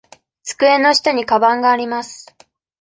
[0.43, 2.35] 机の下にかばんがあります。